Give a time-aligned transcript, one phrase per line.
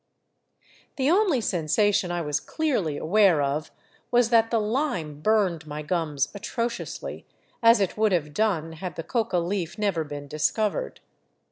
[0.95, 3.69] The only sensation I was clearly aware of
[4.09, 7.27] was that the lime burned my gums atrociously,
[7.61, 10.27] as it would have done had the coca leaf never VAGABONDING DOWN THE ANDES been
[10.35, 10.99] discovered.